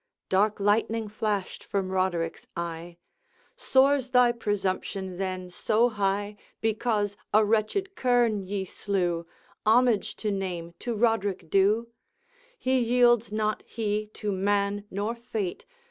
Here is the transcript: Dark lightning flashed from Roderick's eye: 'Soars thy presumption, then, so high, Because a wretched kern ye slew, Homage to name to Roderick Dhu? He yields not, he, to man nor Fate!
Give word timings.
Dark 0.29 0.59
lightning 0.59 1.07
flashed 1.09 1.63
from 1.63 1.91
Roderick's 1.91 2.47
eye: 2.57 2.97
'Soars 3.55 4.09
thy 4.09 4.31
presumption, 4.31 5.17
then, 5.17 5.51
so 5.51 5.89
high, 5.89 6.37
Because 6.59 7.15
a 7.31 7.45
wretched 7.45 7.95
kern 7.95 8.41
ye 8.41 8.65
slew, 8.65 9.27
Homage 9.63 10.15
to 10.15 10.31
name 10.31 10.73
to 10.79 10.95
Roderick 10.95 11.51
Dhu? 11.51 11.85
He 12.57 12.79
yields 12.79 13.31
not, 13.31 13.61
he, 13.67 14.07
to 14.15 14.31
man 14.31 14.85
nor 14.89 15.13
Fate! 15.13 15.67